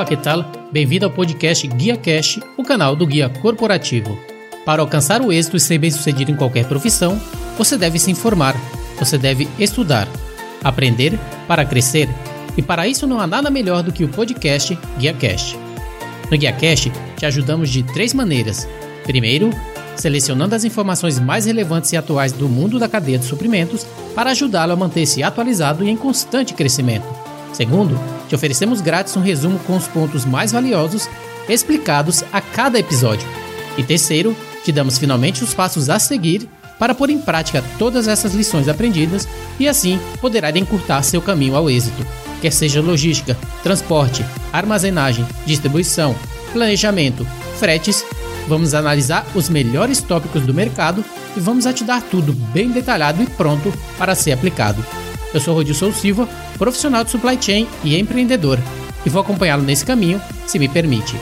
Olá, 0.00 0.08
que 0.08 0.16
tal? 0.16 0.50
Bem-vindo 0.72 1.04
ao 1.04 1.10
podcast 1.10 1.66
Guia 1.66 1.94
Cash, 1.94 2.40
o 2.56 2.64
canal 2.64 2.96
do 2.96 3.06
guia 3.06 3.28
corporativo. 3.28 4.18
Para 4.64 4.80
alcançar 4.80 5.20
o 5.20 5.30
êxito 5.30 5.58
e 5.58 5.60
ser 5.60 5.76
bem-sucedido 5.76 6.30
em 6.30 6.36
qualquer 6.36 6.64
profissão, 6.64 7.20
você 7.58 7.76
deve 7.76 7.98
se 7.98 8.10
informar, 8.10 8.56
você 8.98 9.18
deve 9.18 9.46
estudar, 9.58 10.08
aprender 10.64 11.18
para 11.46 11.66
crescer. 11.66 12.08
E 12.56 12.62
para 12.62 12.88
isso 12.88 13.06
não 13.06 13.20
há 13.20 13.26
nada 13.26 13.50
melhor 13.50 13.82
do 13.82 13.92
que 13.92 14.02
o 14.02 14.08
podcast 14.08 14.78
Guia 14.98 15.12
Cash. 15.12 15.54
No 16.30 16.38
Guia 16.38 16.52
Cash, 16.54 16.90
te 17.18 17.26
ajudamos 17.26 17.68
de 17.68 17.82
três 17.82 18.14
maneiras. 18.14 18.66
Primeiro, 19.04 19.50
selecionando 19.96 20.54
as 20.54 20.64
informações 20.64 21.18
mais 21.18 21.44
relevantes 21.44 21.92
e 21.92 21.98
atuais 21.98 22.32
do 22.32 22.48
mundo 22.48 22.78
da 22.78 22.88
cadeia 22.88 23.18
de 23.18 23.26
suprimentos 23.26 23.86
para 24.14 24.30
ajudá-lo 24.30 24.72
a 24.72 24.76
manter-se 24.76 25.22
atualizado 25.22 25.84
e 25.84 25.90
em 25.90 25.96
constante 25.96 26.54
crescimento. 26.54 27.04
Segundo, 27.52 28.00
te 28.30 28.34
oferecemos 28.36 28.80
grátis 28.80 29.16
um 29.16 29.20
resumo 29.20 29.58
com 29.66 29.76
os 29.76 29.88
pontos 29.88 30.24
mais 30.24 30.52
valiosos 30.52 31.08
explicados 31.48 32.22
a 32.32 32.40
cada 32.40 32.78
episódio. 32.78 33.28
E 33.76 33.82
terceiro, 33.82 34.36
te 34.64 34.70
damos 34.70 34.98
finalmente 34.98 35.42
os 35.42 35.52
passos 35.52 35.90
a 35.90 35.98
seguir 35.98 36.48
para 36.78 36.94
pôr 36.94 37.10
em 37.10 37.18
prática 37.18 37.62
todas 37.76 38.06
essas 38.06 38.32
lições 38.32 38.68
aprendidas 38.68 39.26
e 39.58 39.68
assim 39.68 39.98
poderá 40.20 40.56
encurtar 40.56 41.02
seu 41.02 41.20
caminho 41.20 41.56
ao 41.56 41.68
êxito, 41.68 42.06
quer 42.40 42.52
seja 42.52 42.80
logística, 42.80 43.36
transporte, 43.64 44.24
armazenagem, 44.52 45.26
distribuição, 45.44 46.14
planejamento, 46.52 47.26
fretes. 47.58 48.04
Vamos 48.46 48.74
analisar 48.74 49.26
os 49.34 49.48
melhores 49.48 50.00
tópicos 50.00 50.46
do 50.46 50.54
mercado 50.54 51.04
e 51.36 51.40
vamos 51.40 51.66
a 51.66 51.72
te 51.72 51.82
dar 51.82 52.00
tudo 52.00 52.32
bem 52.32 52.70
detalhado 52.70 53.22
e 53.22 53.26
pronto 53.26 53.72
para 53.98 54.14
ser 54.14 54.30
aplicado. 54.32 54.84
Eu 55.32 55.38
sou 55.40 55.54
Rodilson 55.54 55.92
Silva, 55.92 56.28
profissional 56.58 57.04
de 57.04 57.10
supply 57.12 57.40
chain 57.40 57.68
e 57.84 57.96
empreendedor, 57.96 58.58
e 59.06 59.08
vou 59.08 59.22
acompanhá-lo 59.22 59.62
nesse 59.62 59.84
caminho, 59.84 60.20
se 60.44 60.58
me 60.58 60.68
permite. 60.68 61.14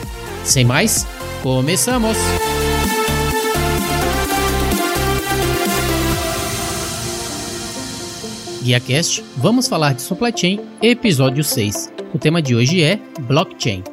Sem 0.43 0.65
mais, 0.65 1.05
começamos! 1.43 2.17
GuiaCast, 8.63 9.23
vamos 9.37 9.67
falar 9.67 9.93
de 9.93 10.01
supply 10.01 10.33
chain, 10.35 10.59
episódio 10.81 11.43
6. 11.43 11.93
O 12.11 12.17
tema 12.17 12.41
de 12.41 12.55
hoje 12.55 12.81
é 12.81 12.99
blockchain. 13.21 13.83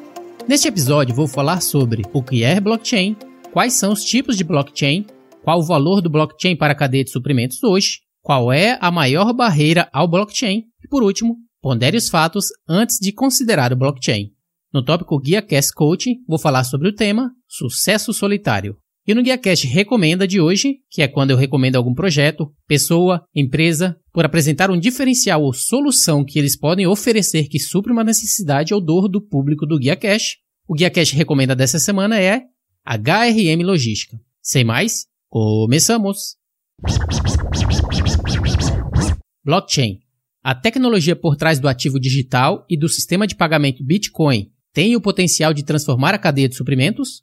Neste 0.49 0.69
episódio 0.69 1.15
vou 1.15 1.29
falar 1.29 1.61
sobre 1.61 2.03
o 2.15 2.23
que 2.23 2.43
é 2.43 2.59
blockchain, 2.59 3.17
quais 3.53 3.75
são 3.75 3.93
os 3.93 4.03
tipos 4.03 4.37
de 4.37 4.45
blockchain, 4.45 5.05
qual 5.45 5.59
o 5.59 5.63
valor 5.63 6.01
do 6.01 6.09
blockchain 6.09 6.57
para 6.57 6.73
a 6.73 6.77
cadeia 6.77 7.05
de 7.05 7.11
suprimentos 7.11 7.63
hoje, 7.63 8.06
qual 8.27 8.53
é 8.53 8.77
a 8.81 8.91
maior 8.91 9.33
barreira 9.33 9.89
ao 9.93 10.09
blockchain 10.09 10.65
e, 10.85 10.89
por 10.89 11.01
último, 11.05 11.37
pondere 11.63 11.97
os 11.97 12.09
fatos 12.09 12.47
antes 12.69 12.99
de 13.01 13.13
considerar 13.13 13.73
o 13.73 13.77
blockchain. 13.77 14.33
No 14.75 14.85
tópico 14.85 15.17
Guia 15.21 15.41
Cast 15.41 15.73
Coaching, 15.73 16.17
vou 16.27 16.37
falar 16.37 16.65
sobre 16.65 16.89
o 16.89 16.93
tema 16.93 17.31
Sucesso 17.47 18.13
Solitário. 18.13 18.77
E 19.07 19.15
no 19.15 19.23
Guia 19.23 19.39
Cast 19.39 19.69
Recomenda 19.69 20.27
de 20.27 20.41
hoje, 20.41 20.79
que 20.91 21.03
é 21.03 21.07
quando 21.07 21.31
eu 21.31 21.37
recomendo 21.37 21.77
algum 21.77 21.95
projeto, 21.95 22.53
pessoa, 22.67 23.23
empresa, 23.33 23.97
por 24.13 24.25
apresentar 24.25 24.73
um 24.73 24.81
diferencial 24.81 25.45
ou 25.45 25.53
solução 25.53 26.25
que 26.25 26.37
eles 26.37 26.59
podem 26.59 26.85
oferecer 26.85 27.47
que 27.47 27.61
supre 27.61 27.93
uma 27.93 28.03
necessidade 28.03 28.75
ou 28.75 28.81
dor 28.81 29.09
do 29.09 29.21
público 29.25 29.65
do 29.65 29.79
Guia 29.79 29.95
Cash, 29.95 30.39
o 30.67 30.75
Guia 30.75 30.91
Cash 30.91 31.13
Recomenda 31.13 31.55
dessa 31.55 31.79
semana 31.79 32.21
é 32.21 32.43
HRM 32.85 33.63
Logística. 33.63 34.19
Sem 34.43 34.65
mais, 34.65 35.07
começamos! 35.31 36.35
Blockchain. 39.47 40.01
A 40.43 40.57
tecnologia 40.57 41.15
por 41.15 41.37
trás 41.37 41.61
do 41.61 41.69
ativo 41.69 42.01
digital 42.01 42.67
e 42.69 42.77
do 42.77 42.89
sistema 42.89 43.29
de 43.29 43.37
pagamento 43.37 43.85
Bitcoin 43.85 44.51
tem 44.73 44.97
o 44.97 45.01
potencial 45.01 45.55
de 45.55 45.65
transformar 45.65 46.13
a 46.15 46.19
cadeia 46.19 46.49
de 46.49 46.57
suprimentos? 46.57 47.23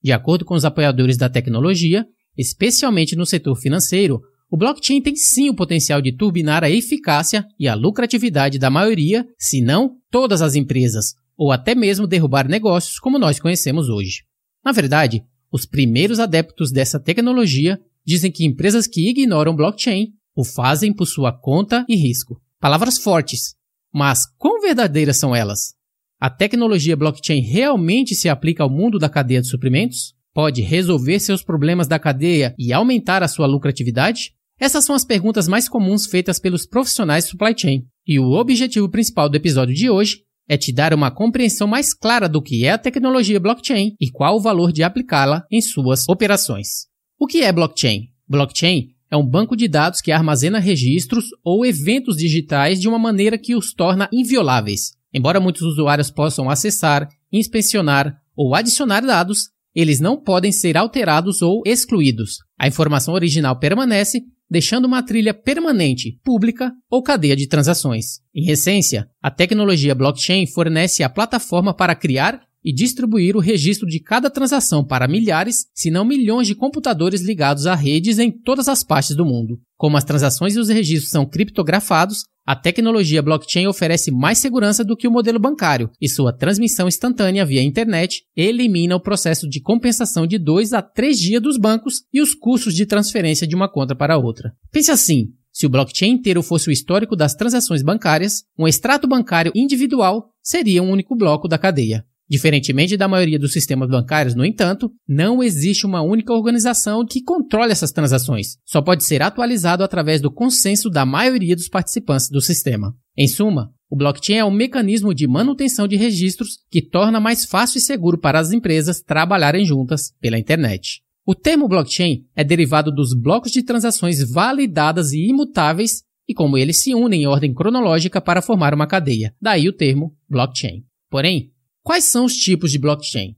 De 0.00 0.12
acordo 0.12 0.44
com 0.44 0.54
os 0.54 0.64
apoiadores 0.64 1.16
da 1.16 1.28
tecnologia, 1.28 2.06
especialmente 2.38 3.16
no 3.16 3.26
setor 3.26 3.56
financeiro, 3.56 4.22
o 4.48 4.56
blockchain 4.56 5.02
tem 5.02 5.16
sim 5.16 5.50
o 5.50 5.54
potencial 5.54 6.00
de 6.00 6.12
turbinar 6.12 6.62
a 6.62 6.70
eficácia 6.70 7.44
e 7.58 7.66
a 7.66 7.74
lucratividade 7.74 8.56
da 8.56 8.70
maioria, 8.70 9.26
se 9.36 9.60
não 9.60 9.96
todas 10.12 10.42
as 10.42 10.54
empresas, 10.54 11.16
ou 11.36 11.50
até 11.50 11.74
mesmo 11.74 12.06
derrubar 12.06 12.46
negócios 12.46 13.00
como 13.00 13.18
nós 13.18 13.40
conhecemos 13.40 13.88
hoje. 13.88 14.22
Na 14.64 14.70
verdade, 14.70 15.24
os 15.50 15.66
primeiros 15.66 16.20
adeptos 16.20 16.70
dessa 16.70 17.00
tecnologia 17.00 17.80
dizem 18.06 18.30
que 18.30 18.44
empresas 18.44 18.86
que 18.86 19.10
ignoram 19.10 19.56
blockchain 19.56 20.12
o 20.34 20.44
fazem 20.44 20.92
por 20.92 21.06
sua 21.06 21.32
conta 21.32 21.84
e 21.88 21.96
risco. 21.96 22.40
Palavras 22.60 22.98
fortes, 22.98 23.54
mas 23.92 24.26
quão 24.36 24.60
verdadeiras 24.60 25.16
são 25.16 25.34
elas? 25.34 25.74
A 26.20 26.30
tecnologia 26.30 26.96
blockchain 26.96 27.40
realmente 27.40 28.14
se 28.14 28.28
aplica 28.28 28.62
ao 28.62 28.70
mundo 28.70 28.98
da 28.98 29.08
cadeia 29.08 29.40
de 29.40 29.48
suprimentos? 29.48 30.14
Pode 30.32 30.62
resolver 30.62 31.20
seus 31.20 31.42
problemas 31.44 31.86
da 31.86 31.98
cadeia 31.98 32.54
e 32.58 32.72
aumentar 32.72 33.22
a 33.22 33.28
sua 33.28 33.46
lucratividade? 33.46 34.32
Essas 34.58 34.84
são 34.84 34.94
as 34.94 35.04
perguntas 35.04 35.46
mais 35.46 35.68
comuns 35.68 36.06
feitas 36.06 36.40
pelos 36.40 36.66
profissionais 36.66 37.26
supply 37.26 37.54
chain. 37.56 37.84
E 38.06 38.18
o 38.18 38.32
objetivo 38.32 38.88
principal 38.88 39.28
do 39.28 39.36
episódio 39.36 39.74
de 39.74 39.88
hoje 39.88 40.22
é 40.48 40.56
te 40.56 40.72
dar 40.72 40.92
uma 40.92 41.10
compreensão 41.10 41.66
mais 41.66 41.94
clara 41.94 42.28
do 42.28 42.42
que 42.42 42.64
é 42.64 42.72
a 42.72 42.78
tecnologia 42.78 43.38
blockchain 43.38 43.94
e 44.00 44.10
qual 44.10 44.36
o 44.36 44.40
valor 44.40 44.72
de 44.72 44.82
aplicá-la 44.82 45.44
em 45.50 45.60
suas 45.60 46.08
operações. 46.08 46.86
O 47.18 47.26
que 47.26 47.42
é 47.42 47.52
blockchain? 47.52 48.08
Blockchain 48.28 48.93
é 49.10 49.16
um 49.16 49.26
banco 49.26 49.56
de 49.56 49.68
dados 49.68 50.00
que 50.00 50.12
armazena 50.12 50.58
registros 50.58 51.26
ou 51.44 51.64
eventos 51.64 52.16
digitais 52.16 52.80
de 52.80 52.88
uma 52.88 52.98
maneira 52.98 53.38
que 53.38 53.54
os 53.54 53.72
torna 53.72 54.08
invioláveis. 54.12 54.92
Embora 55.12 55.40
muitos 55.40 55.62
usuários 55.62 56.10
possam 56.10 56.50
acessar, 56.50 57.08
inspecionar 57.32 58.16
ou 58.36 58.54
adicionar 58.54 59.00
dados, 59.00 59.50
eles 59.74 60.00
não 60.00 60.20
podem 60.20 60.52
ser 60.52 60.76
alterados 60.76 61.42
ou 61.42 61.62
excluídos. 61.64 62.38
A 62.58 62.68
informação 62.68 63.14
original 63.14 63.58
permanece, 63.58 64.22
deixando 64.48 64.84
uma 64.84 65.02
trilha 65.02 65.34
permanente, 65.34 66.18
pública 66.24 66.72
ou 66.90 67.02
cadeia 67.02 67.36
de 67.36 67.48
transações. 67.48 68.20
Em 68.34 68.50
essência, 68.50 69.08
a 69.22 69.30
tecnologia 69.30 69.94
blockchain 69.94 70.46
fornece 70.46 71.02
a 71.02 71.08
plataforma 71.08 71.74
para 71.74 71.94
criar 71.94 72.40
e 72.64 72.72
distribuir 72.72 73.36
o 73.36 73.40
registro 73.40 73.86
de 73.86 74.00
cada 74.00 74.30
transação 74.30 74.84
para 74.84 75.06
milhares, 75.06 75.66
se 75.74 75.90
não 75.90 76.04
milhões 76.04 76.46
de 76.46 76.54
computadores 76.54 77.20
ligados 77.20 77.66
a 77.66 77.74
redes 77.74 78.18
em 78.18 78.30
todas 78.30 78.68
as 78.68 78.82
partes 78.82 79.14
do 79.14 79.24
mundo. 79.24 79.60
Como 79.76 79.96
as 79.96 80.04
transações 80.04 80.56
e 80.56 80.58
os 80.58 80.68
registros 80.68 81.10
são 81.10 81.26
criptografados, 81.26 82.24
a 82.46 82.54
tecnologia 82.54 83.22
blockchain 83.22 83.66
oferece 83.66 84.10
mais 84.10 84.38
segurança 84.38 84.84
do 84.84 84.96
que 84.96 85.08
o 85.08 85.10
modelo 85.10 85.38
bancário 85.38 85.90
e 85.98 86.08
sua 86.08 86.30
transmissão 86.30 86.86
instantânea 86.86 87.44
via 87.44 87.62
internet 87.62 88.22
elimina 88.36 88.94
o 88.94 89.00
processo 89.00 89.48
de 89.48 89.62
compensação 89.62 90.26
de 90.26 90.38
2 90.38 90.74
a 90.74 90.82
3 90.82 91.18
dias 91.18 91.42
dos 91.42 91.56
bancos 91.56 92.02
e 92.12 92.20
os 92.20 92.34
custos 92.34 92.74
de 92.74 92.84
transferência 92.84 93.46
de 93.46 93.54
uma 93.54 93.68
conta 93.68 93.96
para 93.96 94.18
outra. 94.18 94.52
Pense 94.70 94.90
assim: 94.90 95.28
se 95.50 95.64
o 95.64 95.70
blockchain 95.70 96.10
inteiro 96.10 96.42
fosse 96.42 96.68
o 96.68 96.72
histórico 96.72 97.16
das 97.16 97.34
transações 97.34 97.82
bancárias, 97.82 98.42
um 98.58 98.68
extrato 98.68 99.08
bancário 99.08 99.52
individual 99.54 100.28
seria 100.42 100.82
um 100.82 100.90
único 100.90 101.16
bloco 101.16 101.48
da 101.48 101.56
cadeia. 101.56 102.04
Diferentemente 102.28 102.96
da 102.96 103.06
maioria 103.06 103.38
dos 103.38 103.52
sistemas 103.52 103.88
bancários, 103.88 104.34
no 104.34 104.44
entanto, 104.44 104.90
não 105.06 105.42
existe 105.42 105.84
uma 105.84 106.00
única 106.00 106.32
organização 106.32 107.04
que 107.04 107.22
controle 107.22 107.72
essas 107.72 107.92
transações. 107.92 108.56
Só 108.64 108.80
pode 108.80 109.04
ser 109.04 109.22
atualizado 109.22 109.84
através 109.84 110.20
do 110.20 110.32
consenso 110.32 110.88
da 110.88 111.04
maioria 111.04 111.54
dos 111.54 111.68
participantes 111.68 112.30
do 112.30 112.40
sistema. 112.40 112.94
Em 113.16 113.28
suma, 113.28 113.72
o 113.90 113.96
blockchain 113.96 114.38
é 114.38 114.44
um 114.44 114.50
mecanismo 114.50 115.14
de 115.14 115.26
manutenção 115.26 115.86
de 115.86 115.96
registros 115.96 116.58
que 116.70 116.82
torna 116.82 117.20
mais 117.20 117.44
fácil 117.44 117.78
e 117.78 117.82
seguro 117.82 118.18
para 118.18 118.40
as 118.40 118.52
empresas 118.52 119.00
trabalharem 119.00 119.64
juntas 119.64 120.12
pela 120.20 120.38
internet. 120.38 121.02
O 121.26 121.34
termo 121.34 121.68
blockchain 121.68 122.26
é 122.34 122.42
derivado 122.42 122.90
dos 122.90 123.14
blocos 123.14 123.52
de 123.52 123.62
transações 123.62 124.18
validadas 124.30 125.12
e 125.12 125.28
imutáveis 125.28 126.02
e 126.28 126.34
como 126.34 126.58
eles 126.58 126.82
se 126.82 126.94
unem 126.94 127.22
em 127.22 127.26
ordem 127.26 127.54
cronológica 127.54 128.20
para 128.20 128.42
formar 128.42 128.74
uma 128.74 128.86
cadeia. 128.86 129.34
Daí 129.40 129.68
o 129.68 129.72
termo 129.72 130.14
blockchain. 130.28 130.84
Porém, 131.08 131.52
Quais 131.84 132.04
são 132.04 132.24
os 132.24 132.34
tipos 132.34 132.72
de 132.72 132.78
blockchain? 132.78 133.36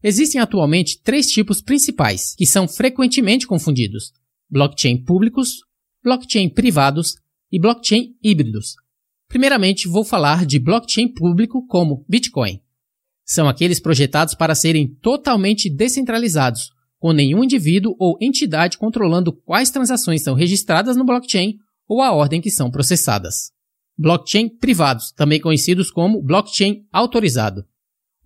Existem 0.00 0.40
atualmente 0.40 1.02
três 1.02 1.26
tipos 1.26 1.60
principais, 1.60 2.32
que 2.36 2.46
são 2.46 2.68
frequentemente 2.68 3.44
confundidos: 3.44 4.12
blockchain 4.48 5.02
públicos, 5.02 5.56
blockchain 6.04 6.48
privados 6.48 7.16
e 7.50 7.60
blockchain 7.60 8.14
híbridos. 8.22 8.76
Primeiramente, 9.26 9.88
vou 9.88 10.04
falar 10.04 10.46
de 10.46 10.60
blockchain 10.60 11.12
público 11.12 11.66
como 11.66 12.04
Bitcoin. 12.08 12.62
São 13.24 13.48
aqueles 13.48 13.80
projetados 13.80 14.36
para 14.36 14.54
serem 14.54 14.94
totalmente 15.02 15.68
descentralizados, 15.68 16.70
com 17.00 17.12
nenhum 17.12 17.42
indivíduo 17.42 17.96
ou 17.98 18.16
entidade 18.20 18.78
controlando 18.78 19.32
quais 19.32 19.72
transações 19.72 20.22
são 20.22 20.36
registradas 20.36 20.96
no 20.96 21.04
blockchain 21.04 21.58
ou 21.88 22.00
a 22.00 22.12
ordem 22.12 22.40
que 22.40 22.50
são 22.50 22.70
processadas. 22.70 23.50
Blockchain 23.98 24.48
privados, 24.48 25.10
também 25.10 25.40
conhecidos 25.40 25.90
como 25.90 26.22
blockchain 26.22 26.86
autorizado. 26.92 27.66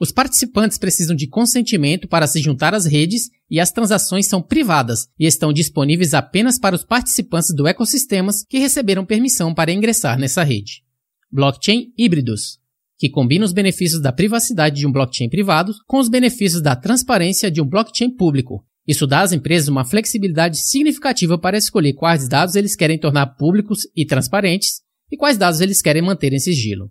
Os 0.02 0.10
participantes 0.10 0.78
precisam 0.78 1.14
de 1.14 1.28
consentimento 1.28 2.08
para 2.08 2.26
se 2.26 2.42
juntar 2.42 2.74
às 2.74 2.86
redes 2.86 3.30
e 3.48 3.60
as 3.60 3.70
transações 3.70 4.26
são 4.26 4.42
privadas 4.42 5.06
e 5.16 5.26
estão 5.26 5.52
disponíveis 5.52 6.12
apenas 6.12 6.58
para 6.58 6.74
os 6.74 6.82
participantes 6.82 7.54
do 7.54 7.68
ecossistemas 7.68 8.44
que 8.48 8.58
receberam 8.58 9.06
permissão 9.06 9.54
para 9.54 9.70
ingressar 9.70 10.18
nessa 10.18 10.42
rede. 10.42 10.82
Blockchain 11.30 11.92
híbridos, 11.96 12.58
que 12.98 13.08
combina 13.08 13.44
os 13.44 13.52
benefícios 13.52 14.02
da 14.02 14.10
privacidade 14.10 14.80
de 14.80 14.88
um 14.88 14.90
blockchain 14.90 15.28
privado 15.30 15.72
com 15.86 16.00
os 16.00 16.08
benefícios 16.08 16.60
da 16.60 16.74
transparência 16.74 17.48
de 17.48 17.62
um 17.62 17.68
blockchain 17.68 18.10
público. 18.10 18.66
Isso 18.84 19.06
dá 19.06 19.20
às 19.20 19.32
empresas 19.32 19.68
uma 19.68 19.84
flexibilidade 19.84 20.58
significativa 20.58 21.38
para 21.38 21.56
escolher 21.56 21.92
quais 21.92 22.26
dados 22.26 22.56
eles 22.56 22.74
querem 22.74 22.98
tornar 22.98 23.36
públicos 23.36 23.86
e 23.94 24.04
transparentes 24.04 24.80
e 25.12 25.16
quais 25.16 25.38
dados 25.38 25.60
eles 25.60 25.80
querem 25.80 26.02
manter 26.02 26.32
em 26.32 26.40
sigilo. 26.40 26.90